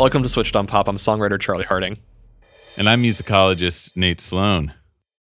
[0.00, 0.88] Welcome to Switched on Pop.
[0.88, 1.98] I'm songwriter Charlie Harding.
[2.78, 4.72] And I'm musicologist Nate Sloan.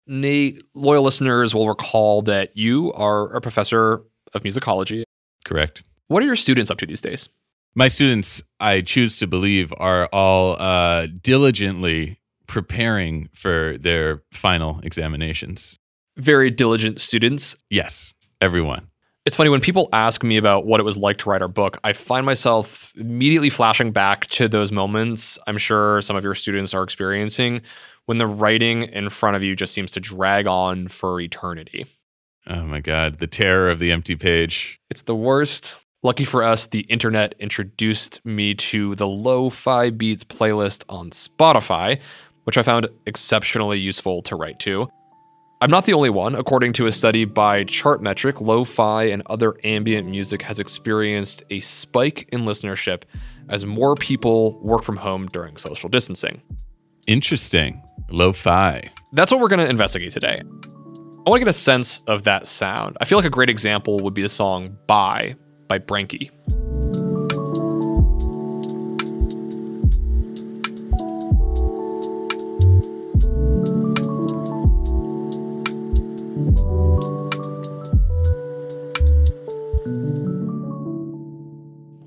[0.06, 5.02] Nate, loyal listeners will recall that you are a professor of musicology.
[5.44, 5.82] Correct.
[6.06, 7.28] What are your students up to these days?
[7.74, 15.78] My students, I choose to believe, are all uh, diligently preparing for their final examinations.
[16.16, 17.54] Very diligent students.
[17.68, 18.88] Yes, everyone.
[19.24, 21.78] It's funny when people ask me about what it was like to write our book,
[21.82, 26.74] I find myself immediately flashing back to those moments I'm sure some of your students
[26.74, 27.62] are experiencing
[28.04, 31.86] when the writing in front of you just seems to drag on for eternity.
[32.46, 34.78] Oh my God, the terror of the empty page.
[34.90, 35.78] It's the worst.
[36.02, 41.98] Lucky for us, the internet introduced me to the Lo Fi Beats playlist on Spotify,
[42.42, 44.90] which I found exceptionally useful to write to.
[45.64, 46.34] I'm not the only one.
[46.34, 51.60] According to a study by Chartmetric, lo fi and other ambient music has experienced a
[51.60, 53.04] spike in listenership
[53.48, 56.42] as more people work from home during social distancing.
[57.06, 57.82] Interesting.
[58.10, 58.90] Lo fi.
[59.14, 60.42] That's what we're going to investigate today.
[60.42, 62.98] I want to get a sense of that sound.
[63.00, 65.34] I feel like a great example would be the song Bye
[65.66, 66.30] by Brenky.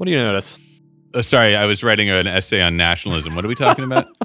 [0.07, 0.57] Do you notice?
[1.13, 3.35] Oh, sorry, I was writing an essay on nationalism.
[3.35, 4.05] What are we talking about?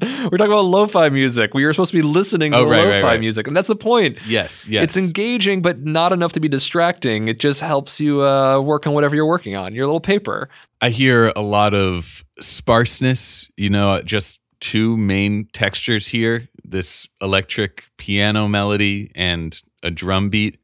[0.00, 1.54] We're talking about lo-fi music.
[1.54, 3.20] We are supposed to be listening to Oh, right, lo-fi right, right.
[3.20, 4.18] music, and that's the point.
[4.28, 4.84] yes, yes.
[4.84, 7.26] It's engaging, but not enough to be distracting.
[7.28, 10.48] It just helps you uh, work on whatever you're working on, your little paper.
[10.80, 17.84] I hear a lot of sparseness, you know, just two main textures here this electric
[17.96, 20.58] piano melody and a drum beat,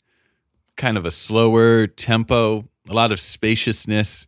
[0.76, 4.26] kind of a slower tempo, a lot of spaciousness,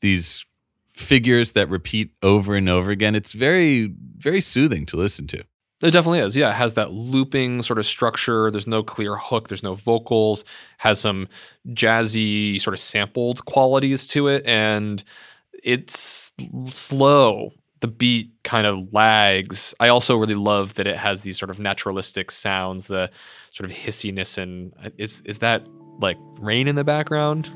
[0.00, 0.46] these
[0.92, 3.14] figures that repeat over and over again.
[3.14, 5.44] It's very, very soothing to listen to.
[5.80, 6.36] It definitely is.
[6.36, 8.50] Yeah, it has that looping sort of structure.
[8.50, 9.46] There's no clear hook.
[9.46, 10.44] There's no vocals.
[10.78, 11.28] Has some
[11.68, 15.04] jazzy sort of sampled qualities to it, and
[15.62, 16.32] it's
[16.70, 17.52] slow.
[17.80, 19.72] The beat kind of lags.
[19.78, 22.88] I also really love that it has these sort of naturalistic sounds.
[22.88, 23.08] The
[23.52, 25.64] sort of hissiness and uh, is is that
[26.00, 27.48] like rain in the background?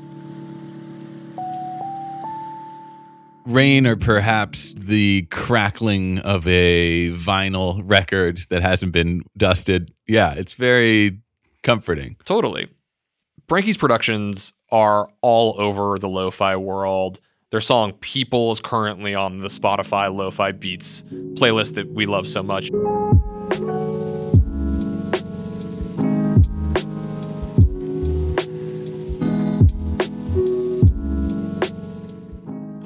[3.45, 9.93] Rain, or perhaps the crackling of a vinyl record that hasn't been dusted.
[10.07, 11.19] Yeah, it's very
[11.61, 12.15] comforting.
[12.23, 12.69] Totally.
[13.47, 17.19] Brenky's productions are all over the lo-fi world.
[17.51, 21.03] Their song People is currently on the Spotify Lo-Fi Beats
[21.35, 22.71] playlist that we love so much.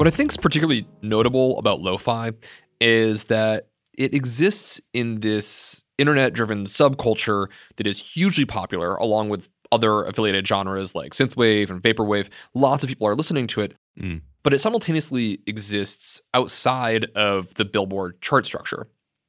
[0.07, 2.31] What I think is particularly notable about lo-fi
[2.79, 10.03] is that it exists in this internet-driven subculture that is hugely popular, along with other
[10.03, 12.29] affiliated genres like synthwave and vaporwave.
[12.55, 14.21] Lots of people are listening to it, Mm.
[14.43, 18.87] but it simultaneously exists outside of the Billboard chart structure.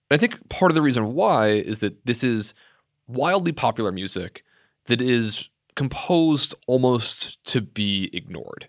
[0.08, 2.54] And I think part of the reason why is that this is
[3.08, 4.44] wildly popular music
[4.84, 8.68] that is composed almost to be ignored.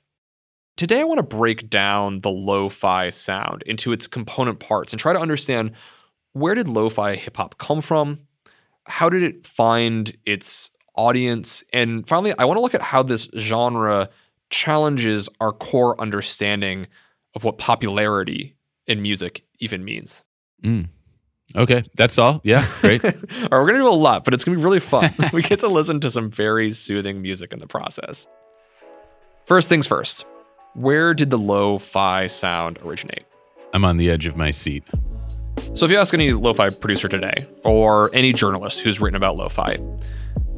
[0.80, 5.00] Today, I want to break down the lo fi sound into its component parts and
[5.00, 5.74] try to understand
[6.32, 8.20] where did lo fi hip hop come from?
[8.86, 11.66] How did it find its audience?
[11.74, 14.08] And finally, I want to look at how this genre
[14.52, 16.88] challenges our core understanding
[17.36, 18.56] of what popularity
[18.88, 20.24] in music even means.
[20.64, 20.88] Mm.
[21.58, 22.40] Okay, that's all.
[22.46, 23.04] Yeah, great.
[23.04, 25.12] All right, we're going to do a lot, but it's going to be really fun.
[25.34, 28.28] we get to listen to some very soothing music in the process.
[29.44, 30.26] First things first,
[30.80, 33.26] where did the lo fi sound originate?
[33.74, 34.84] I'm on the edge of my seat.
[35.76, 39.36] So, if you ask any lo fi producer today, or any journalist who's written about
[39.36, 39.78] lo fi,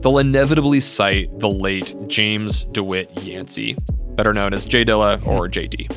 [0.02, 3.76] they'll inevitably cite the late James DeWitt Yancey,
[4.16, 5.88] better known as J Dilla or JD.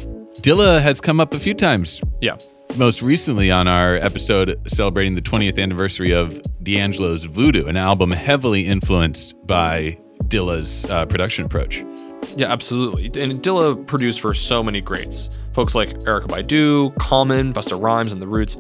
[0.41, 2.01] Dilla has come up a few times.
[2.23, 2.37] Yeah.
[2.79, 8.67] most recently on our episode celebrating the 20th anniversary of D'Angelo's Voodoo, an album heavily
[8.67, 11.85] influenced by Dilla's uh, production approach.
[12.37, 13.07] Yeah, absolutely.
[13.23, 15.31] And Dilla produced for so many greats.
[15.53, 18.57] Folks like Erykah Badu, Common, Busta Rhymes, and The Roots.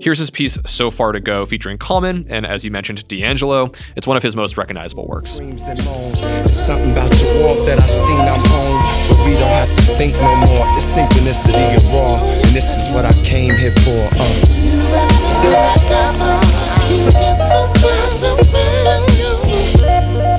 [0.00, 3.70] Here's his piece So Far to Go featuring Common, and as you mentioned, D'Angelo.
[3.96, 5.32] It's one of his most recognizable works.
[5.32, 6.22] Screams and moans.
[6.22, 8.82] There's something about your walk that I seen I'm home.
[9.08, 10.66] But we don't have to think no more.
[10.76, 12.16] It's synchronicity and raw.
[12.16, 14.08] And this is what I came here for.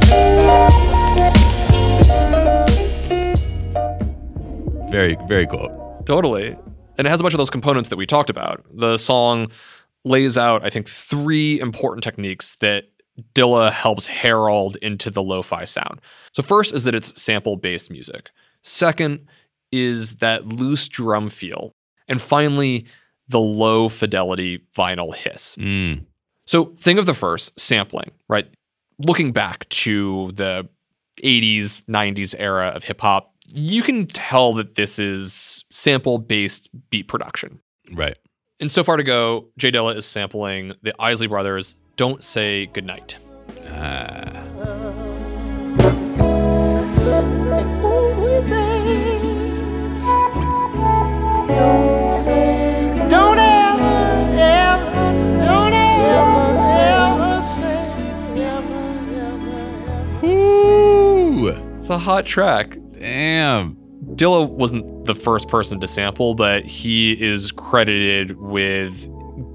[0.09, 0.83] Uh.
[4.89, 6.03] Very, very cool.
[6.05, 6.55] Totally.
[6.97, 8.65] And it has a bunch of those components that we talked about.
[8.71, 9.51] The song
[10.03, 12.85] lays out, I think, three important techniques that
[13.33, 16.01] Dilla helps herald into the lo fi sound.
[16.33, 18.29] So, first is that it's sample based music.
[18.63, 19.27] Second
[19.71, 21.71] is that loose drum feel.
[22.07, 22.85] And finally,
[23.27, 25.55] the low fidelity vinyl hiss.
[25.57, 26.05] Mm.
[26.45, 28.47] So think of the first sampling, right?
[29.05, 30.67] Looking back to the
[31.21, 37.07] 80s, 90s era of hip hop, you can tell that this is sample based beat
[37.07, 37.59] production.
[37.91, 38.17] Right.
[38.59, 43.17] And so far to go, J Dilla is sampling the Isley Brothers' Don't Say Goodnight.
[43.67, 44.43] Ah.
[53.09, 55.13] Don't ever, ever,
[55.45, 58.81] don't ever, ever say, ever,
[59.15, 59.61] ever,
[61.79, 61.81] ever.
[62.99, 63.77] Damn.
[64.15, 69.09] Dilla wasn't the first person to sample, but he is credited with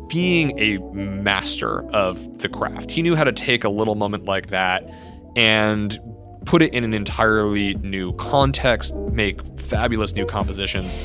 [0.08, 2.90] being a master of the craft.
[2.90, 4.88] He knew how to take a little moment like that
[5.36, 5.98] and
[6.44, 10.98] put it in an entirely new context, make fabulous new compositions.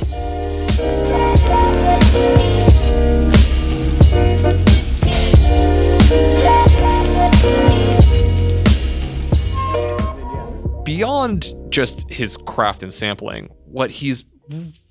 [11.78, 14.26] Just his craft and sampling, what he's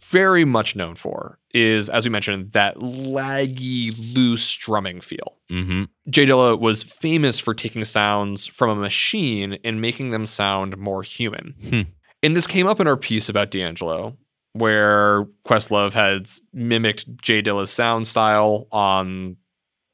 [0.05, 5.37] very much known for is, as we mentioned, that laggy, loose strumming feel.
[5.51, 5.83] Mm-hmm.
[6.09, 11.03] J Dilla was famous for taking sounds from a machine and making them sound more
[11.03, 11.57] human.
[11.69, 11.81] Hmm.
[12.23, 14.17] And this came up in our piece about D'Angelo,
[14.53, 19.37] where Questlove has mimicked J Dilla's sound style on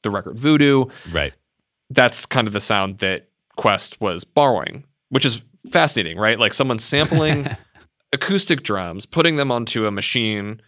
[0.03, 0.85] the record Voodoo.
[1.11, 1.33] Right.
[1.88, 6.38] That's kind of the sound that Quest was borrowing, which is fascinating, right?
[6.38, 7.49] Like someone sampling
[8.12, 10.61] acoustic drums, putting them onto a machine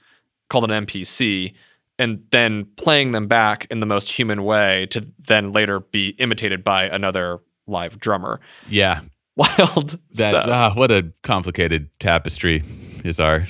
[0.48, 1.54] called an MPC,
[1.98, 6.64] and then playing them back in the most human way to then later be imitated
[6.64, 8.40] by another live drummer.
[8.68, 9.00] Yeah.
[9.36, 9.98] Wild.
[10.12, 12.62] That's ah, what a complicated tapestry
[13.04, 13.46] is our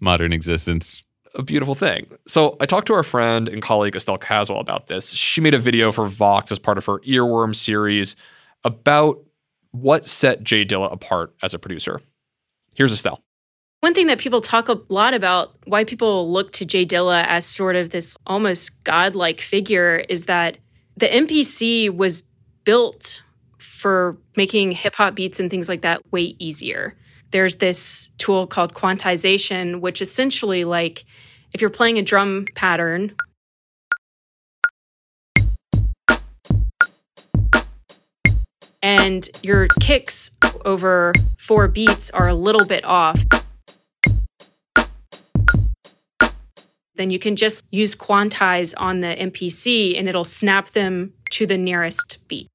[0.00, 1.02] modern existence.
[1.36, 2.06] a beautiful thing.
[2.26, 5.10] So I talked to our friend and colleague Estelle Caswell about this.
[5.10, 8.16] She made a video for Vox as part of her Earworm series
[8.64, 9.20] about
[9.74, 12.00] what set J Dilla apart as a producer.
[12.76, 13.20] Here's Estelle.
[13.80, 17.44] One thing that people talk a lot about, why people look to J Dilla as
[17.44, 20.58] sort of this almost godlike figure, is that
[20.96, 22.22] the MPC was
[22.62, 23.20] built
[23.58, 26.96] for making hip hop beats and things like that way easier.
[27.32, 31.04] There's this tool called quantization, which essentially, like,
[31.52, 33.16] if you're playing a drum pattern,
[38.84, 40.30] and your kicks
[40.66, 43.24] over four beats are a little bit off,
[46.94, 51.56] then you can just use quantize on the MPC and it'll snap them to the
[51.56, 52.48] nearest beat.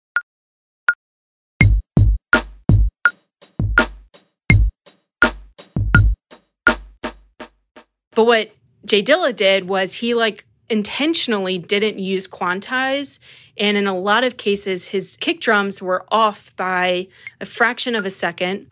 [8.11, 8.51] But what
[8.85, 13.19] J Dilla did was he like intentionally didn't use quantize.
[13.57, 17.07] And in a lot of cases, his kick drums were off by
[17.41, 18.67] a fraction of a second.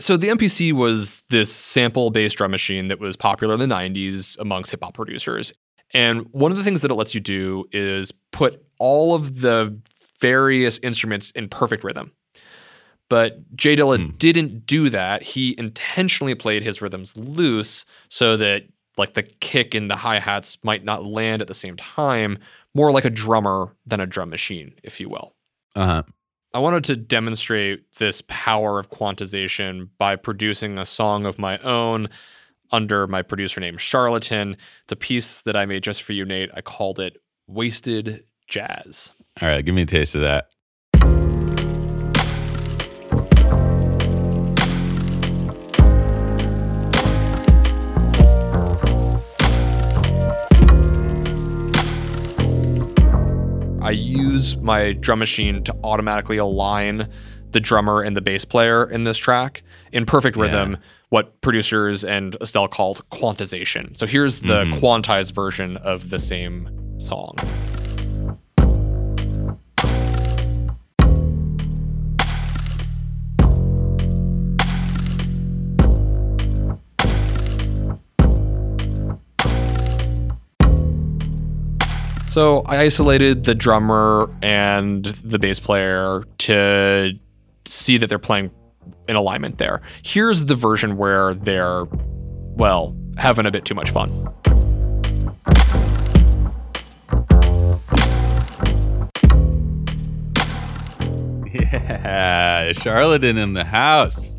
[0.00, 4.70] So the MPC was this sample-based drum machine that was popular in the 90s amongst
[4.70, 5.52] hip hop producers.
[5.98, 9.76] And one of the things that it lets you do is put all of the
[10.20, 12.12] various instruments in perfect rhythm.
[13.08, 15.24] But J Dilla didn't do that.
[15.24, 18.62] He intentionally played his rhythms loose so that
[18.96, 22.38] like the kick and the hi-hats might not land at the same time,
[22.76, 25.34] more like a drummer than a drum machine, if you will.
[25.74, 26.02] Uh huh.
[26.54, 32.08] I wanted to demonstrate this power of quantization by producing a song of my own
[32.70, 34.56] under my producer name Charlatan.
[34.84, 36.50] It's a piece that I made just for you, Nate.
[36.54, 39.12] I called it Wasted Jazz.
[39.40, 40.50] All right, give me a taste of that.
[53.88, 57.08] I use my drum machine to automatically align
[57.52, 60.76] the drummer and the bass player in this track in perfect rhythm,
[61.10, 63.96] what producers and Estelle called quantization.
[63.96, 64.74] So here's the mm-hmm.
[64.74, 67.36] quantized version of the same song.
[82.26, 87.12] So I isolated the drummer and the bass player to
[87.64, 88.50] see that they're playing
[89.08, 89.80] in alignment there.
[90.02, 94.28] Here's the version where they're, well, having a bit too much fun.
[101.72, 104.34] Yeah, charlatan in the house.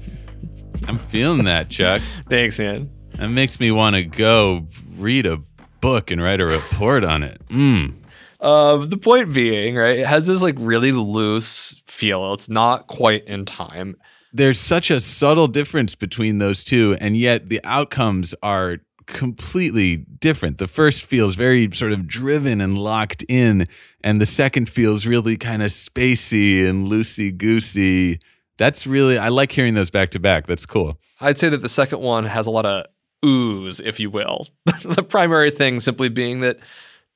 [0.87, 2.01] I'm feeling that, Chuck.
[2.29, 2.89] Thanks, man.
[3.17, 5.41] That makes me want to go read a
[5.81, 7.41] book and write a report on it.
[7.49, 7.95] Mm.
[8.39, 12.33] Uh, the point being, right, it has this like really loose feel.
[12.33, 13.97] It's not quite in time.
[14.31, 20.59] There's such a subtle difference between those two, and yet the outcomes are completely different.
[20.59, 23.67] The first feels very sort of driven and locked in,
[24.03, 28.19] and the second feels really kind of spacey and loosey goosey.
[28.57, 30.45] That's really, I like hearing those back to back.
[30.47, 30.99] That's cool.
[31.19, 32.85] I'd say that the second one has a lot of
[33.25, 34.47] ooze, if you will.
[34.83, 36.59] the primary thing simply being that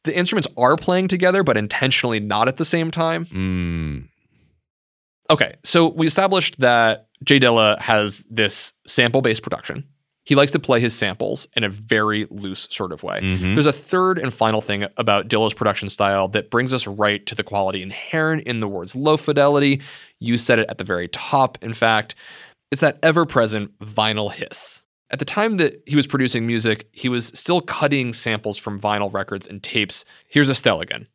[0.03, 3.25] the instruments are playing together, but intentionally not at the same time.
[3.25, 4.09] Mm.
[5.29, 9.85] Okay, so we established that J Dilla has this sample based production.
[10.25, 13.19] He likes to play his samples in a very loose sort of way.
[13.21, 13.55] Mhm.
[13.55, 17.35] There's a third and final thing about Dilla's production style that brings us right to
[17.35, 19.81] the quality inherent in the words low fidelity.
[20.21, 22.15] You said it at the very top, in fact.
[22.71, 24.83] It's that ever present vinyl hiss.
[25.11, 29.13] At the time that he was producing music, he was still cutting samples from vinyl
[29.13, 30.05] records and tapes.
[30.27, 31.07] Here's Estelle again.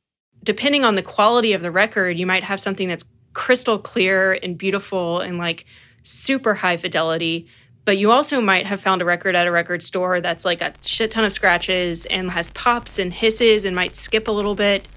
[0.45, 3.05] depending on the quality of the record, you might have something that's
[3.39, 5.65] crystal clear and beautiful and like
[6.03, 7.47] super high fidelity.
[7.85, 10.75] But you also might have found a record at a record store that's like a
[10.83, 14.89] shit ton of scratches and has pops and hisses and might skip a little bit.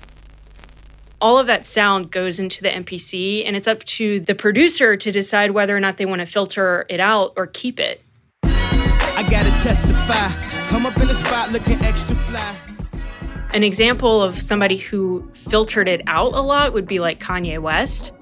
[1.22, 5.12] All of that sound goes into the MPC, and it's up to the producer to
[5.12, 8.02] decide whether or not they want to filter it out or keep it.
[8.42, 10.30] I gotta testify.
[10.70, 12.71] Come up in the spot looking extra fly.
[13.54, 18.14] An example of somebody who filtered it out a lot would be like Kanye West.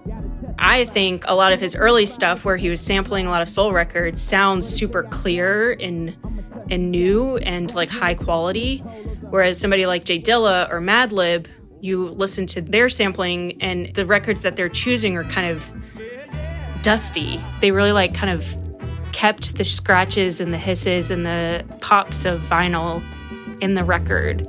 [0.58, 3.50] I think a lot of his early stuff, where he was sampling a lot of
[3.50, 6.16] soul records, sounds super clear and
[6.72, 8.80] and new and like high quality.
[9.30, 11.46] Whereas somebody like J Dilla or Madlib,
[11.80, 15.72] you listen to their sampling and the records that they're choosing are kind of
[16.82, 17.40] dusty.
[17.62, 18.58] They really like kind of
[19.12, 23.04] kept the scratches and the hisses and the pops of vinyl
[23.62, 24.48] in the record.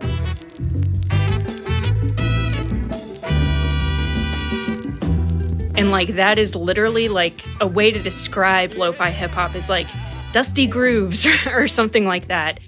[5.80, 9.86] And like that is literally like a way to describe lo-fi hip hop is like
[10.30, 12.60] dusty grooves or something like that.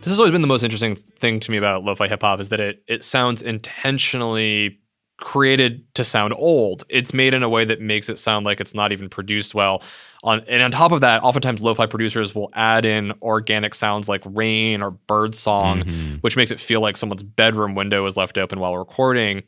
[0.00, 2.48] This has always been the most interesting thing to me about lo-fi hip hop is
[2.48, 4.80] that it it sounds intentionally
[5.18, 6.82] created to sound old.
[6.88, 9.80] It's made in a way that makes it sound like it's not even produced well.
[10.24, 14.22] On and on top of that, oftentimes lo-fi producers will add in organic sounds like
[14.24, 16.16] rain or bird song, mm-hmm.
[16.16, 19.44] which makes it feel like someone's bedroom window is left open while recording.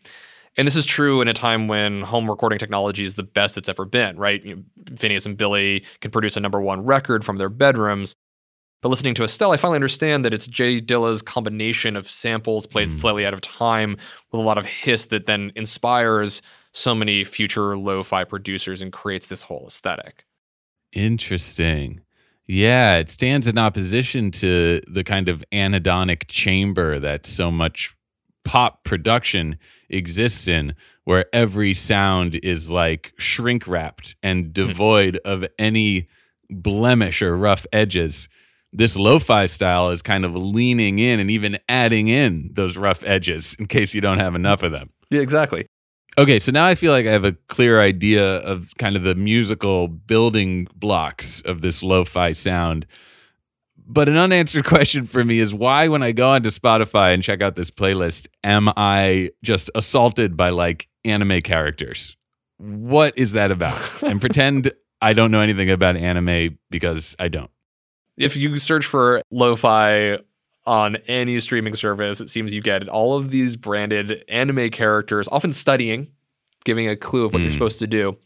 [0.56, 3.68] And this is true in a time when home recording technology is the best it's
[3.68, 4.42] ever been, right?
[4.42, 8.14] You know, Finneas and Billie can produce a number one record from their bedrooms.
[8.82, 12.90] But listening to Estelle, I finally understand that it's J Dilla's combination of samples played
[12.90, 12.96] hmm.
[12.96, 13.96] slightly out of time
[14.32, 16.40] with a lot of hiss that then inspires
[16.72, 20.24] so many future lo-fi producers and creates this whole aesthetic.
[20.92, 22.00] Interesting.
[22.46, 27.96] Yeah, it stands in opposition to the kind of anechoic chamber that so much
[28.46, 29.58] pop production
[29.90, 30.74] exists in,
[31.04, 34.52] where every sound is like shrink wrapped and hmm.
[34.52, 36.06] devoid of any
[36.48, 38.28] blemish or rough edges.
[38.72, 43.04] This lo fi style is kind of leaning in and even adding in those rough
[43.04, 44.90] edges in case you don't have enough of them.
[45.10, 45.66] Yeah, exactly.
[46.18, 49.14] Okay, so now I feel like I have a clear idea of kind of the
[49.14, 52.86] musical building blocks of this lo-fi sound.
[53.86, 57.40] But an unanswered question for me is why when I go onto Spotify and check
[57.42, 62.16] out this playlist am I just assaulted by like anime characters?
[62.58, 64.02] What is that about?
[64.02, 67.50] and pretend I don't know anything about anime because I don't.
[68.16, 70.18] If you search for lo-fi
[70.64, 75.52] on any streaming service, it seems you get all of these branded anime characters, often
[75.52, 76.08] studying,
[76.64, 77.54] giving a clue of what you're hmm.
[77.54, 78.16] supposed to do.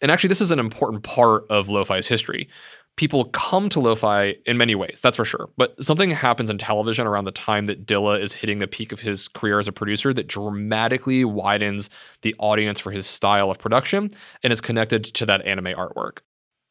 [0.00, 2.48] And actually, this is an important part of lo-fi's history.
[2.96, 5.48] People come to lo-fi in many ways, that's for sure.
[5.56, 9.00] But something happens in television around the time that Dilla is hitting the peak of
[9.00, 11.90] his career as a producer that dramatically widens
[12.22, 14.10] the audience for his style of production
[14.44, 16.18] and is connected to that anime artwork.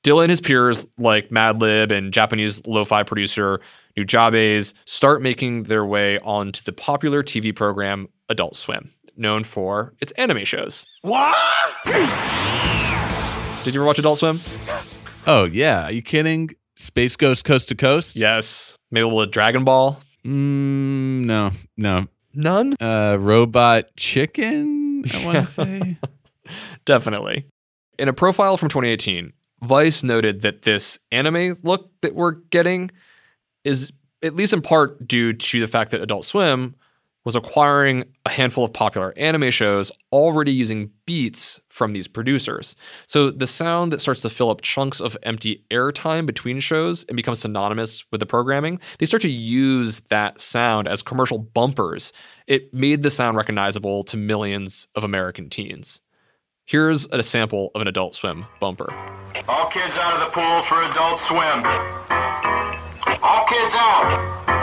[0.04, 3.60] Dilla and his peers like Madlib and Japanese lo-fi producer
[3.98, 10.12] Nujabes start making their way onto the popular TV program Adult Swim, known for its
[10.14, 10.86] anime shows.
[11.02, 11.36] What?
[13.64, 14.42] Did you ever watch Adult Swim?
[15.26, 16.50] Oh yeah, are you kidding?
[16.76, 18.18] Space Ghost Coast to Coast?
[18.18, 18.76] Yes.
[18.92, 19.98] Maybe a little Dragon Ball?
[20.26, 22.08] Mm, no, no.
[22.34, 22.76] None?
[22.82, 25.04] Uh, Robot Chicken.
[25.06, 25.98] I want to say.
[26.86, 27.46] Definitely.
[27.98, 29.32] In a profile from 2018,
[29.64, 32.92] Vice noted that this anime look that we're getting
[33.64, 36.76] is at least in part due to the fact that Adult Swim
[37.26, 42.76] was acquiring a handful of popular anime shows already using beats from these producers.
[43.06, 47.16] So the sound that starts to fill up chunks of empty airtime between shows and
[47.16, 52.12] becomes synonymous with the programming, they start to use that sound as commercial bumpers.
[52.48, 56.02] It made the sound recognizable to millions of American teens.
[56.66, 58.94] Here's a sample of an Adult Swim bumper.
[59.48, 61.64] All kids out of the pool for Adult Swim.
[63.22, 64.63] All kids out.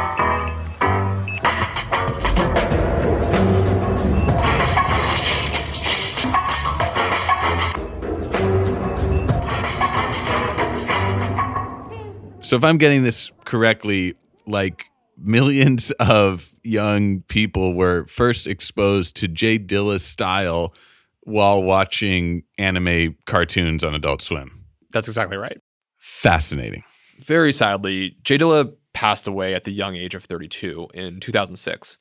[12.51, 19.29] So if I'm getting this correctly, like millions of young people were first exposed to
[19.29, 20.75] J Dilla's style
[21.21, 24.65] while watching anime cartoons on Adult Swim.
[24.91, 25.61] That's exactly right.
[25.99, 26.83] Fascinating.
[27.21, 31.99] Very sadly, J Dilla passed away at the young age of 32 in 2006.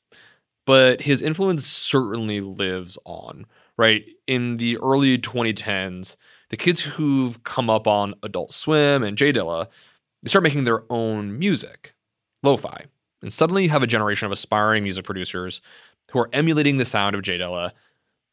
[0.65, 3.45] But his influence certainly lives on,
[3.77, 4.03] right?
[4.25, 6.17] In the early 2010s,
[6.49, 9.67] the kids who've come up on Adult Swim and J Dilla,
[10.21, 11.95] they start making their own music,
[12.43, 12.85] lo-fi.
[13.21, 15.61] And suddenly you have a generation of aspiring music producers
[16.11, 17.71] who are emulating the sound of J Dilla.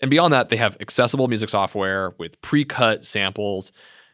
[0.01, 3.72] And beyond that, they have accessible music software with pre-cut samples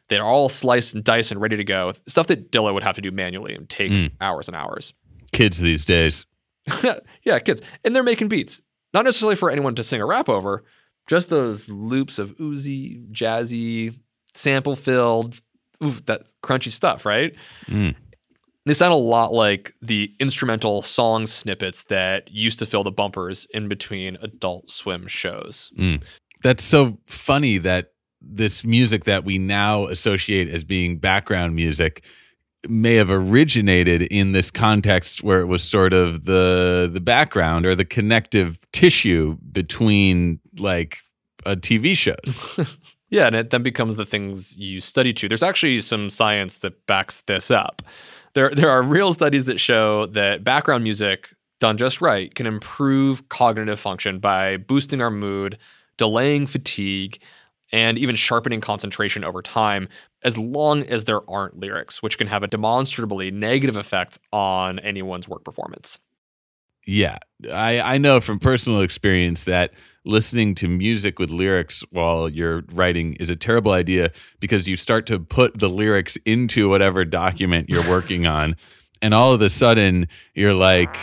[0.09, 1.93] that are all sliced and diced and ready to go.
[2.07, 4.07] Stuff that Dilla would have to do manually and take hmm.
[4.21, 4.95] hours and hours.
[5.33, 6.27] Kids these days.
[7.25, 7.63] yeah, kids.
[7.85, 8.63] And they're making beats.
[8.95, 10.65] Not necessarily for anyone to sing a rap over,
[11.07, 13.99] just those loops of oozy, jazzy,
[14.35, 15.41] sample filled,
[15.83, 17.35] oof, that crunchy stuff, right?
[17.66, 17.95] Mm.
[18.64, 23.47] They sound a lot like the instrumental song snippets that used to fill the bumpers
[23.53, 25.73] in between adult swim shows.
[26.42, 32.05] That's so funny that this music that we now associate as being background music
[32.68, 37.75] may have originated in this context where it was sort of the the background or
[37.75, 40.99] the connective tissue between like
[41.45, 42.38] a TV shows.
[43.12, 45.29] Yeah, and it then becomes the things you study to.
[45.29, 47.83] There's actually some science that backs this up.
[48.33, 53.29] There, there are real studies that show that background music done just right can improve
[53.29, 55.59] cognitive function by boosting our mood,
[55.98, 57.20] delaying fatigue,
[57.70, 59.90] and even sharpening concentration over time,
[60.25, 65.29] as long as there aren't lyrics, which can have a demonstrably negative effect on anyone's
[65.29, 65.98] work performance.
[66.87, 67.18] Yeah,
[67.51, 69.73] I, I know from personal experience that
[70.05, 75.07] listening to music with lyrics while you're writing is a terrible idea because you start
[75.07, 78.57] to put the lyrics into whatever document you're working on.
[79.01, 80.97] And all of a sudden, you're like,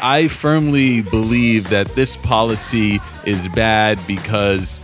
[0.00, 4.80] I firmly believe that this policy is bad because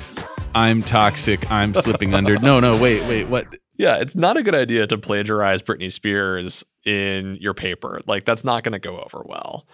[0.54, 1.50] I'm toxic.
[1.50, 2.38] I'm slipping under.
[2.38, 3.46] No, no, wait, wait, what?
[3.76, 8.00] Yeah, it's not a good idea to plagiarize Britney Spears in your paper.
[8.06, 9.66] Like, that's not going to go over well.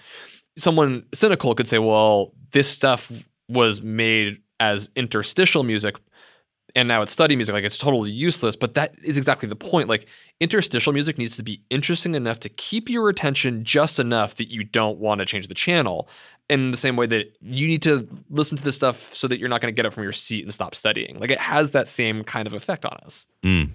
[0.59, 3.11] Someone cynical could say, well, this stuff
[3.49, 5.97] was made as interstitial music
[6.75, 7.55] and now it's study music.
[7.55, 8.55] Like, it's totally useless.
[8.57, 9.88] But that is exactly the point.
[9.88, 10.07] Like,
[10.40, 14.64] interstitial music needs to be interesting enough to keep your attention just enough that you
[14.64, 16.09] don't want to change the channel.
[16.49, 19.51] In the same way that you need to listen to this stuff so that you're
[19.51, 21.18] not going to get up from your seat and stop studying.
[21.18, 23.27] Like, it has that same kind of effect on us.
[23.42, 23.71] Mm.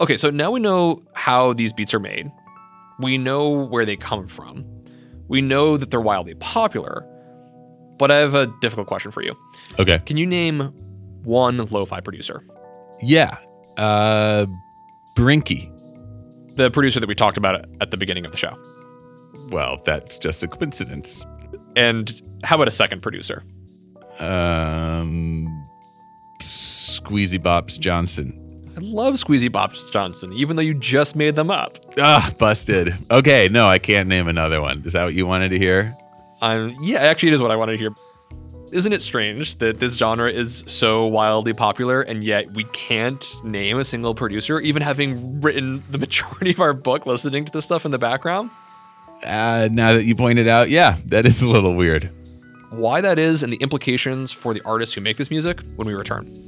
[0.00, 2.30] Okay, so now we know how these beats are made.
[2.98, 4.64] We know where they come from.
[5.28, 7.06] We know that they're wildly popular.
[7.98, 9.36] But I have a difficult question for you.
[9.78, 9.98] Okay.
[10.06, 10.60] Can you name
[11.24, 12.44] one lo-fi producer?
[13.00, 13.38] Yeah.
[13.76, 14.46] Uh,
[15.16, 15.72] Brenky.
[16.56, 18.56] The producer that we talked about at the beginning of the show.
[19.50, 21.24] Well, that's just a coincidence.
[21.76, 23.44] And how about a second producer?
[24.18, 25.46] Um,
[26.40, 28.44] Squeezy Bops Johnson.
[28.78, 31.80] I love Squeezy Bops Johnson, even though you just made them up.
[31.98, 32.94] Ah, busted.
[33.10, 34.84] Okay, no, I can't name another one.
[34.86, 35.96] Is that what you wanted to hear?
[36.40, 37.90] Um, yeah, actually, it is what I wanted to hear.
[38.70, 43.80] Isn't it strange that this genre is so wildly popular and yet we can't name
[43.80, 47.84] a single producer, even having written the majority of our book listening to this stuff
[47.84, 48.48] in the background?
[49.24, 52.12] Uh, now that you pointed out, yeah, that is a little weird.
[52.70, 55.94] Why that is and the implications for the artists who make this music when we
[55.94, 56.47] return.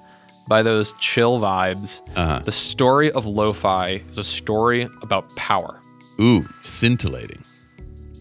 [0.47, 2.01] by those chill vibes.
[2.15, 2.41] Uh-huh.
[2.43, 5.81] The story of lo-fi is a story about power.
[6.19, 7.43] Ooh, scintillating.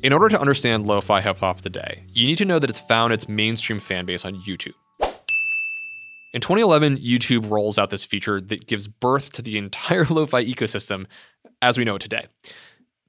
[0.02, 3.12] In order to understand lo-fi hip hop today, you need to know that it's found
[3.12, 4.74] its mainstream fan base on YouTube.
[6.32, 11.06] In 2011, YouTube rolls out this feature that gives birth to the entire lo-fi ecosystem
[11.60, 12.26] as we know it today.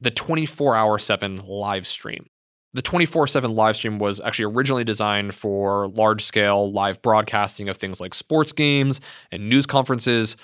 [0.01, 2.25] The 24-hour 7 live stream.
[2.73, 8.13] The 24/7 live stream was actually originally designed for large-scale live broadcasting of things like
[8.13, 10.37] sports games and news conferences,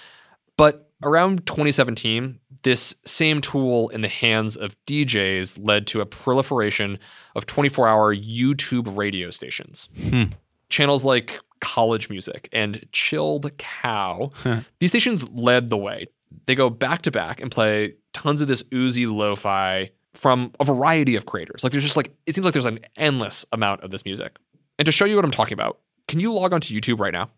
[0.57, 6.99] but around 2017, this same tool in the hands of DJs led to a proliferation
[7.35, 9.89] of 24 hour YouTube radio stations.
[10.09, 10.23] Hmm.
[10.69, 14.31] Channels like College Music and Chilled Cow.
[14.79, 16.07] These stations led the way.
[16.45, 20.63] They go back to back and play tons of this oozy lo fi from a
[20.63, 21.63] variety of creators.
[21.63, 24.35] Like, there's just like, it seems like there's an endless amount of this music.
[24.79, 27.29] And to show you what I'm talking about, can you log onto YouTube right now?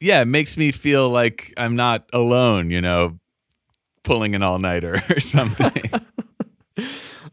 [0.00, 3.18] yeah, it makes me feel like I'm not alone, you know,
[4.04, 5.82] pulling an all nighter or something.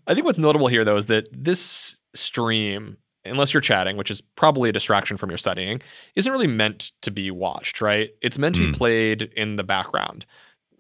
[0.07, 4.19] I think what's notable here, though, is that this stream, unless you're chatting, which is
[4.35, 5.79] probably a distraction from your studying,
[6.15, 8.09] isn't really meant to be watched, right?
[8.23, 8.75] It's meant to be Mm.
[8.77, 10.25] played in the background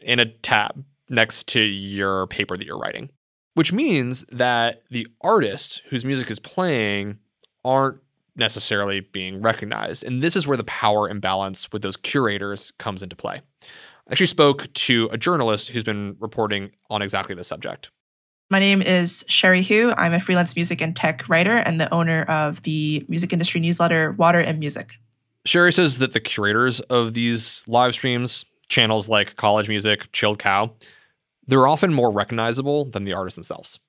[0.01, 3.11] in a tab next to your paper that you're writing,
[3.55, 7.17] which means that the artists whose music is playing
[7.63, 7.99] aren't
[8.35, 10.03] necessarily being recognized.
[10.03, 13.41] And this is where the power imbalance with those curators comes into play.
[13.63, 17.89] I actually spoke to a journalist who's been reporting on exactly this subject.
[18.51, 19.91] My name is Cherie Hu.
[19.97, 24.11] I'm a freelance music and tech writer and the owner of the music industry newsletter
[24.11, 24.93] Water and Music.
[25.45, 30.73] Cherie says that the curators of these live streams, channels like College Music, Chilled Cow,
[31.47, 33.79] they're often more recognizable than the artists themselves.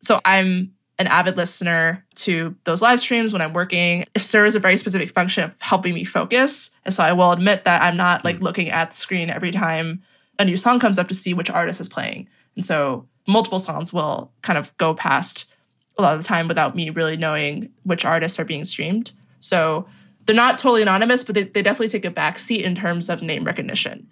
[0.00, 4.04] So I'm an avid listener to those live streams when I'm working.
[4.14, 6.70] It serves a very specific function of helping me focus.
[6.84, 8.44] And so I will admit that I'm not like hmm.
[8.44, 10.02] looking at the screen every time
[10.38, 12.28] a new song comes up to see which artist is playing.
[12.54, 15.50] And so multiple songs will kind of go past
[15.98, 19.12] a lot of the time without me really knowing which artists are being streamed.
[19.40, 19.86] So
[20.26, 23.44] they're not totally anonymous, but they, they definitely take a backseat in terms of name
[23.44, 24.08] recognition.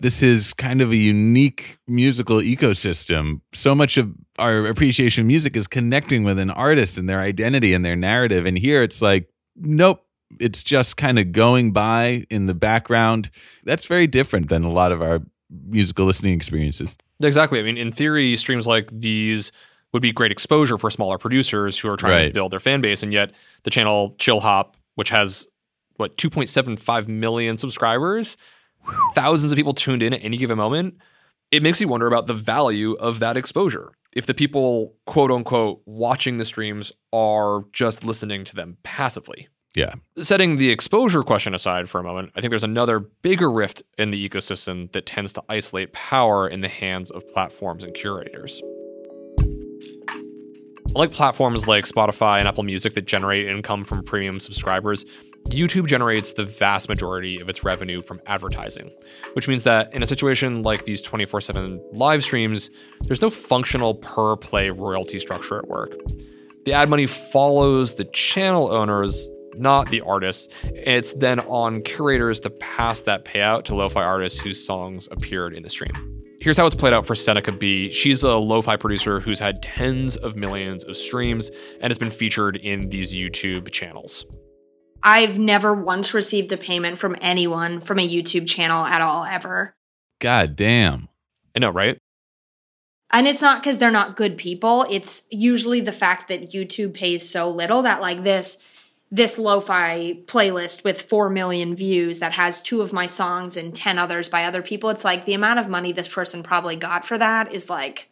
[0.00, 3.40] This is kind of a unique musical ecosystem.
[3.52, 7.74] So much of our appreciation of music is connecting with an artist and their identity
[7.74, 8.46] and their narrative.
[8.46, 10.04] And here it's like, nope,
[10.38, 13.30] it's just kind of going by in the background.
[13.64, 15.20] That's very different than a lot of our
[15.66, 16.96] musical listening experiences.
[17.20, 17.58] Exactly.
[17.58, 19.50] I mean, in theory, streams like these
[19.92, 23.02] would be great exposure for smaller producers who are trying to build their fan base.
[23.02, 23.32] And yet,
[23.64, 25.48] the channel Chill Hop, which has
[25.96, 28.36] what 2.75 million subscribers,
[29.14, 30.98] thousands of people tuned in at any given moment,
[31.50, 33.92] it makes you wonder about the value of that exposure.
[34.14, 39.48] If the people, quote unquote, watching the streams are just listening to them passively.
[39.76, 39.94] Yeah.
[40.16, 44.10] Setting the exposure question aside for a moment, I think there's another bigger rift in
[44.10, 48.60] the ecosystem that tends to isolate power in the hands of platforms and curators.
[50.88, 55.04] Unlike platforms like Spotify and Apple Music that generate income from premium subscribers,
[55.48, 58.90] YouTube generates the vast majority of its revenue from advertising,
[59.32, 62.70] which means that in a situation like these 24 7 live streams,
[63.02, 65.94] there's no functional per play royalty structure at work.
[66.64, 70.48] The ad money follows the channel owners, not the artists.
[70.64, 75.54] It's then on curators to pass that payout to lo fi artists whose songs appeared
[75.54, 75.92] in the stream.
[76.40, 77.90] Here's how it's played out for Seneca B.
[77.90, 82.10] She's a lo fi producer who's had tens of millions of streams and has been
[82.10, 84.24] featured in these YouTube channels.
[85.02, 89.74] I've never once received a payment from anyone from a YouTube channel at all, ever.
[90.20, 91.08] God damn.
[91.54, 91.98] I know, right?
[93.10, 94.86] And it's not because they're not good people.
[94.90, 98.58] It's usually the fact that YouTube pays so little that like this
[99.10, 103.98] this lo-fi playlist with 4 million views that has two of my songs and 10
[103.98, 107.16] others by other people it's like the amount of money this person probably got for
[107.16, 108.10] that is like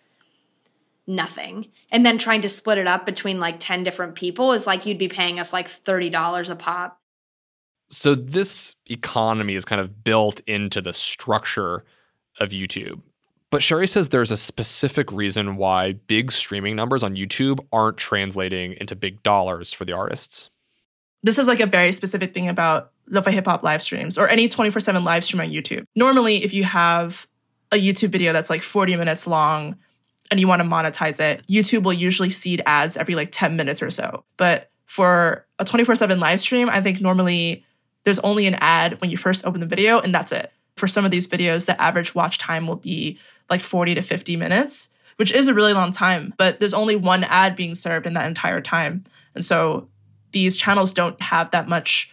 [1.07, 4.87] nothing and then trying to split it up between like 10 different people is like
[4.87, 7.01] you'd be paying us like $30 a pop
[7.90, 11.85] So this economy is kind of built into the structure
[12.40, 13.01] of YouTube.
[13.51, 18.75] But Cherie says there's a specific reason why big streaming numbers on YouTube aren't translating
[18.81, 20.51] into big dollars for the artists.
[21.23, 24.49] this is like a very specific thing about lo-fi hip hop live streams or any
[24.49, 25.85] 24/7 live stream on YouTube.
[25.95, 27.27] Normally, if you have
[27.73, 29.77] a YouTube video that's like 40 minutes long
[30.31, 33.83] and you want to monetize it, YouTube will usually seed ads every like 10 minutes
[33.83, 34.25] or so.
[34.37, 37.65] But for a 24/7 live stream, I think normally
[38.05, 40.53] there's only an ad when you first open the video and that's it.
[40.77, 43.19] For some of these videos, the average watch time will be
[43.51, 47.25] like 40 to 50 minutes, which is a really long time, but there's only one
[47.25, 49.05] ad being served in that entire time.
[49.35, 49.89] And so
[50.33, 52.11] these channels don't have that much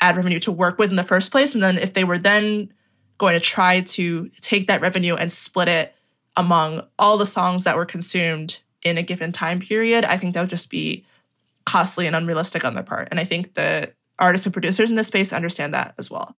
[0.00, 1.54] ad revenue to work with in the first place.
[1.54, 2.72] And then if they were then
[3.18, 5.94] going to try to take that revenue and split it
[6.36, 10.40] among all the songs that were consumed in a given time period, I think that
[10.40, 11.04] would just be
[11.64, 13.08] costly and unrealistic on their part.
[13.10, 16.36] And I think the artists and producers in this space understand that as well.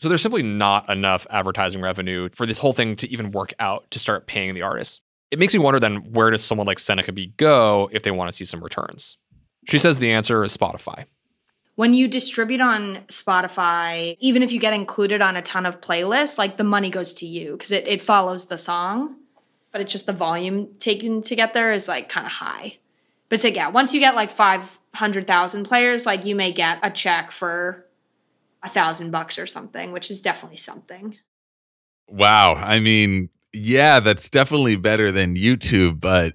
[0.00, 3.90] So there's simply not enough advertising revenue for this whole thing to even work out
[3.92, 5.00] to start paying the artists.
[5.30, 8.28] It makes me wonder then where does someone like Seneca B go if they want
[8.28, 9.16] to see some returns?
[9.68, 11.04] She says the answer is Spotify.
[11.76, 16.38] when you distribute on Spotify, even if you get included on a ton of playlists,
[16.38, 19.16] like the money goes to you because it, it follows the song,
[19.74, 22.78] but it's just the volume taken to get there is like kind of high.
[23.28, 26.78] But so yeah, once you get like five hundred thousand players, like you may get
[26.84, 27.84] a check for
[28.62, 31.18] a thousand bucks or something, which is definitely something.
[32.08, 32.54] Wow.
[32.54, 36.34] I mean, yeah, that's definitely better than YouTube, but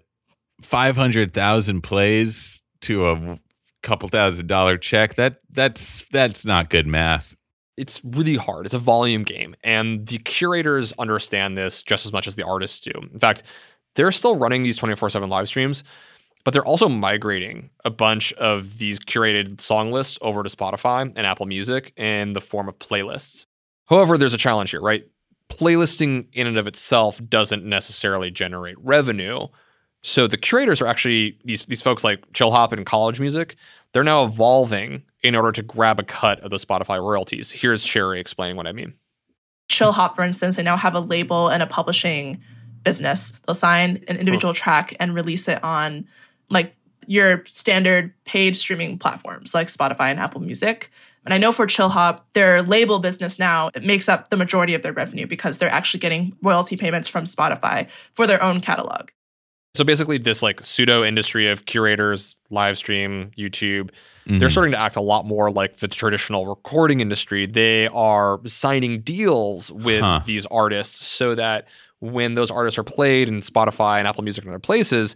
[0.62, 3.40] 500,000 plays to a
[3.84, 7.38] couple thousand dollar check, that that's that's not good math.
[7.80, 8.66] It's really hard.
[8.66, 12.80] It's a volume game, and the curators understand this just as much as the artists
[12.80, 12.92] do.
[13.14, 13.44] In fact,
[13.96, 15.84] they're still running these 24/7 live streams,
[16.44, 21.26] but they're also migrating a bunch of these curated song lists over to Spotify and
[21.26, 23.46] Apple Music in the form of playlists.
[23.88, 25.06] However, there's a challenge here, right?
[25.50, 29.48] Playlisting in and of itself doesn't necessarily generate revenue.
[30.04, 33.56] So the curators are actually these these folks like Chill Hop and College Music.
[33.92, 37.52] They're now evolving in order to grab a cut of the Spotify royalties.
[37.52, 38.94] Here's Cherie explaining what I mean.
[39.70, 42.42] Chill Hop, for instance, they now have a label and a publishing
[42.84, 43.34] business.
[43.46, 46.08] They'll sign an individual track and release it on
[46.50, 50.90] like your standard paid streaming platforms like Spotify and Apple Music.
[51.26, 54.74] And I know for Chill Hop, their label business now it makes up the majority
[54.74, 59.10] of their revenue because they're actually getting royalty payments from Spotify for their own catalog.
[59.76, 63.92] So basically, this like pseudo industry of curators, live stream, YouTube,
[64.30, 64.38] Mm-hmm.
[64.40, 67.46] they're starting to act a lot more like the traditional recording industry.
[67.48, 70.22] They are signing deals with Huh.
[70.26, 71.68] these artists so that
[72.00, 75.16] when those artists are played in Spotify and Apple Music and other places,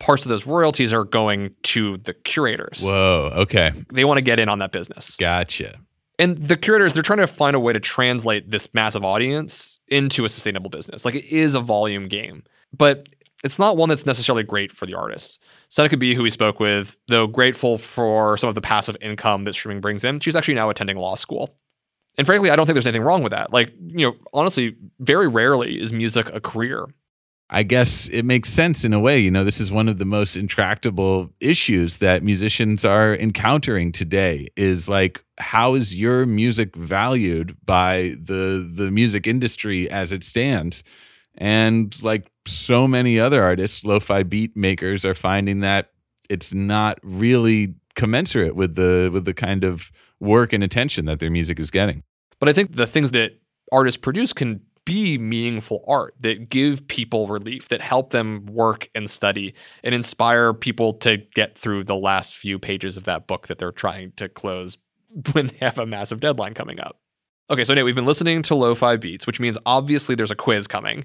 [0.00, 2.80] parts of those royalties are going to the curators.
[2.82, 3.70] Whoa, okay.
[3.92, 5.16] They want to get in on that business.
[5.16, 5.78] Gotcha.
[6.18, 10.24] And the curators, they're trying to find a way to translate this massive audience into
[10.24, 11.04] a sustainable business.
[11.06, 12.42] Like it is a volume game,
[12.76, 13.08] but
[13.42, 15.38] it's not one that's necessarily great for the artists.
[15.68, 19.54] Seneca B, who we spoke with, though grateful for some of the passive income that
[19.54, 21.54] streaming brings in, she's actually now attending law school.
[22.18, 23.52] And frankly, I don't think there's anything wrong with that.
[23.52, 26.86] Like, you know, honestly, very rarely is music a career.
[27.52, 29.18] I guess it makes sense in a way.
[29.18, 34.48] You know, this is one of the most intractable issues that musicians are encountering today
[34.56, 40.84] is like how is your music valued by the the music industry as it stands?
[41.36, 45.90] And like so many other artists, lo-fi beat makers are finding that
[46.28, 49.90] it's not really commensurate with the with the kind of
[50.20, 52.02] work and attention that their music is getting.
[52.38, 53.32] But I think the things that
[53.72, 59.08] artists produce can be meaningful art that give people relief, that help them work and
[59.08, 63.58] study and inspire people to get through the last few pages of that book that
[63.58, 64.78] they're trying to close
[65.32, 66.98] when they have a massive deadline coming up.
[67.50, 70.66] Okay, so Nate, we've been listening to lo-fi beats, which means obviously there's a quiz
[70.68, 71.04] coming.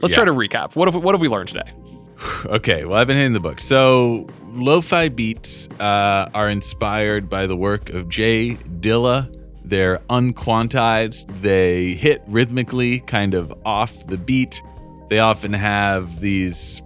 [0.00, 0.16] Let's Yeah.
[0.16, 0.74] try to recap.
[0.74, 1.70] What have, what have we learned today?
[2.46, 3.60] Okay, well, I've been hitting the book.
[3.60, 9.34] So, lo-fi beats uh, are inspired by the work of J Dilla.
[9.64, 11.26] They're unquantized.
[11.42, 14.62] They hit rhythmically, kind of off the beat.
[15.10, 16.82] They often have these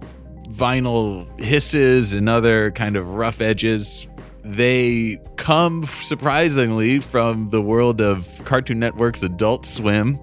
[0.49, 4.08] vinyl hisses and other kind of rough edges.
[4.49, 10.15] They come surprisingly from the world of Cartoon Network's Adult Swim,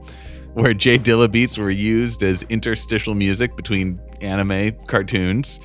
[0.55, 5.61] where J Dilla beats were used as interstitial music between anime cartoons.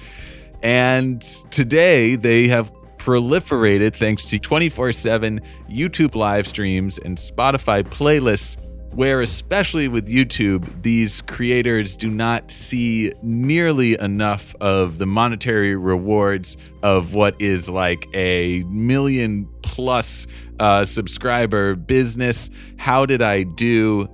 [0.62, 8.58] And today they have proliferated thanks to 24 7 YouTube live streams and Spotify playlists,
[8.92, 16.58] where, especially with YouTube, these creators do not see nearly enough of the monetary rewards
[16.84, 20.28] of what is like a million plus
[20.60, 22.50] uh, subscriber business.
[22.78, 24.08] How did I do?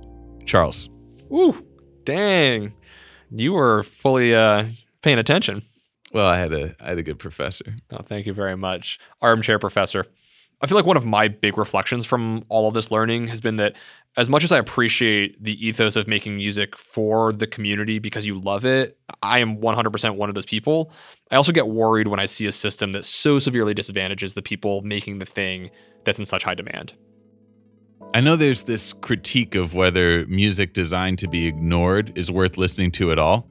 [0.46, 0.88] Charles.
[1.32, 1.66] Ooh,
[2.04, 2.72] dang.
[3.30, 4.64] You were fully uh,
[5.02, 5.62] paying attention.
[6.12, 7.74] Well, I had a I had a good professor.
[7.90, 10.06] Oh, thank you very much, armchair professor.
[10.60, 13.56] I feel like one of my big reflections from all of this learning has been
[13.56, 13.76] that
[14.16, 18.40] as much as I appreciate the ethos of making music for the community because you
[18.40, 20.90] love it, I am 100% one of those people.
[21.30, 24.82] I also get worried when I see a system that so severely disadvantages the people
[24.82, 25.70] making the thing
[26.02, 26.94] that's in such high demand.
[28.12, 32.90] I know there's this critique of whether music designed to be ignored is worth listening
[32.92, 33.48] to at all.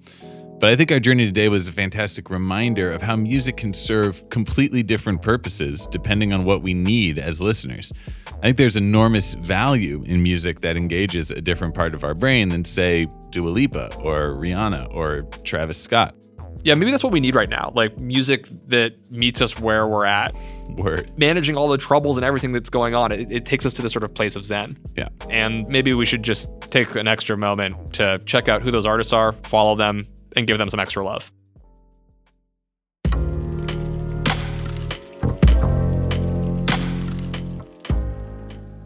[0.60, 4.28] But I think our journey today was a fantastic reminder of how music can serve
[4.32, 7.94] completely different purposes depending on what we need as listeners.
[8.42, 12.50] I think there's enormous value in music that engages a different part of our brain
[12.50, 16.16] than, say, Dua Lipa or Rihanna or Travis Scott.
[16.64, 17.72] Yeah, maybe that's what we need right now.
[17.76, 20.36] Like music that meets us where we're at.
[20.70, 21.12] Word.
[21.20, 23.94] Managing all the troubles and everything that's going on, it, it takes us to this
[23.94, 24.76] sort of place of zen.
[24.96, 25.10] Yeah.
[25.30, 29.14] And maybe we should just take an extra moment to check out who those artists
[29.14, 30.08] are, follow them,
[30.38, 31.32] and give them some extra love.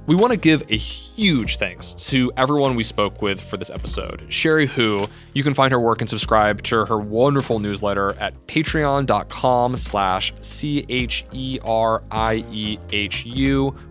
[0.08, 4.26] We want to give a huge thanks to everyone we spoke with for this episode.
[4.28, 9.78] Cherie Hu, you can find her work and subscribe to her wonderful newsletter at patreon.com
[9.78, 11.26] slash C-H-E-R-I-E-H-U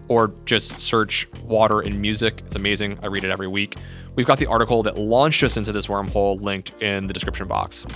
[0.09, 2.43] or just search Water and Music.
[2.45, 2.99] It's amazing.
[3.03, 3.77] I read it every week.
[4.21, 7.87] We've got the article that launched us into this wormhole linked in the description box.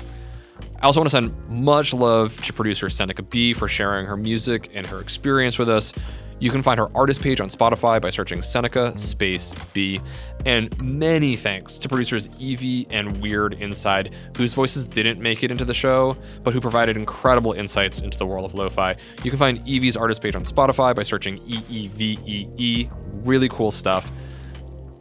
[0.81, 4.71] I also want to send much love to producer Seneca B for sharing her music
[4.73, 5.93] and her experience with us.
[6.41, 10.01] You can find her artist page on Spotify by searching Seneca space B.
[10.47, 15.67] And many thanks to producers eevee and Weird Inside, whose voices didn't make it into
[15.67, 18.97] the show, but who provided incredible insights into the world of lo-fi.
[19.23, 22.89] You can find eevee's artist page on Spotify by searching E E V E E.
[23.25, 24.11] Really cool stuff.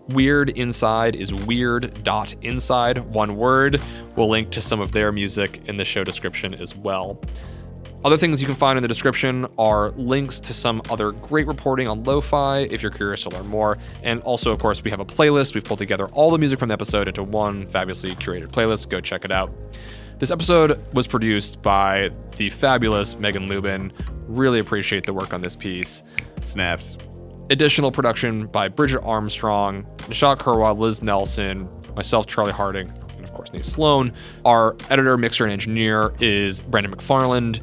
[0.10, 3.82] Weird Inside is weird.inside, one word.
[4.16, 7.20] We'll link to some of their music in the show description as well.
[8.06, 11.88] Other things you can find in the description are links to some other great reporting
[11.88, 13.78] on lo fi if you're curious to learn more.
[14.04, 15.56] And also, of course, we have a playlist.
[15.56, 18.90] We've pulled together all the music from the episode into one fabulously curated playlist.
[18.90, 19.54] Go check it out.
[20.20, 23.94] This episode was produced by the fabulous Megan Lubin.
[24.28, 26.04] Really appreciate the work on this piece.
[26.42, 26.98] Snaps.
[27.50, 33.52] Additional production by Bridget Armstrong, Nishat Kurwa, Liz Nelson, myself, Charlie Harding, and of course
[33.54, 34.14] Nate Sloan.
[34.46, 37.60] Our editor, mixer, and engineer is Brandon McFarland.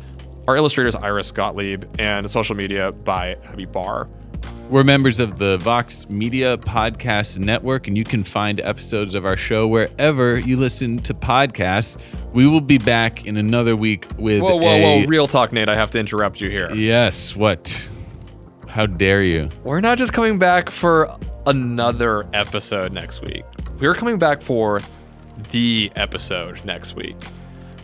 [0.47, 4.09] Our illustrator is Iris Gottlieb, and social media by Abby Barr.
[4.69, 9.37] We're members of the Vox Media Podcast Network, and you can find episodes of our
[9.37, 12.01] show wherever you listen to podcasts.
[12.33, 15.07] We will be back in another week with Whoa, whoa, a- whoa!
[15.09, 15.69] Real talk, Nate.
[15.69, 16.71] I have to interrupt you here.
[16.73, 17.89] Yes, what?
[18.71, 19.49] How dare you?
[19.65, 21.11] We're not just coming back for
[21.45, 23.43] another episode next week.
[23.81, 24.81] We're coming back for
[25.51, 27.17] the episode next week.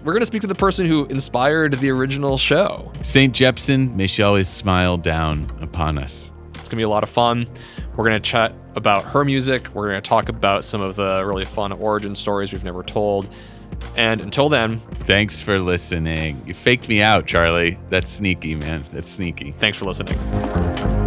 [0.05, 2.93] We're going to speak to the person who inspired the original show.
[3.03, 3.35] St.
[3.35, 6.33] Jepsen, may she always smile down upon us.
[6.51, 7.49] It's going to be a lot of fun.
[7.97, 9.75] We're going to chat about her music.
[9.75, 13.29] We're going to talk about some of the really fun origin stories we've never told.
[13.97, 16.43] And until then, Thanks for listening.
[16.47, 17.79] You faked me out, Charlie.
[17.91, 18.85] That's sneaky, man.
[18.93, 19.53] That's sneaky.
[19.53, 21.06] thanks for listening.